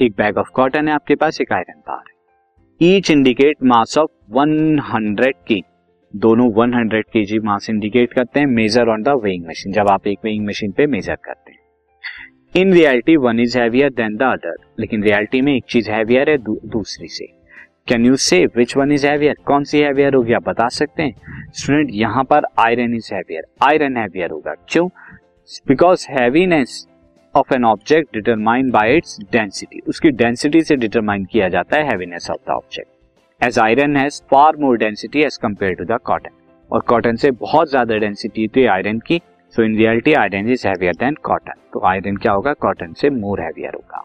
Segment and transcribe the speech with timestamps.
[0.00, 4.10] एक bag of cotton है आपके पास एक आयरन बार है। ईच इंडिकेट मास ऑफ़
[4.32, 5.60] 100 के
[6.14, 10.06] दोनों 100 के जी मास इंडिकेट करते हैं measure on the weighing machine जब आप
[10.06, 11.58] एक वेइंग मशीन पे मेजर करते हैं।
[12.54, 16.36] In reality one is heavier than the other लेकिन रियलिटी में एक चीज़ हैवियर है
[16.38, 17.26] दू, दूसरी से।
[17.88, 20.32] कैन यू से विच वन इज़ हैवियर कौन सी हैवियर होगी?
[20.32, 24.88] आप बता सकते हैं। स्टूडेंट यहाँ पर iron is heavier iron heavier होगा। क्यों?
[25.68, 26.86] Because heaviness
[27.34, 31.84] of an object determined by its density उसकी डेंसिटी से डिटरमाइन किया जाता है
[32.30, 36.30] of the object as iron has far more density as compared to the cotton
[36.70, 39.20] और कॉटन से बहुत ज़्यादा डेंसिटी थी आयरन की.
[39.54, 42.52] So in reality iron is heavier than cotton तो आयरन क्या होगा?
[42.54, 44.04] कॉटन से मोर हैवियर होगा.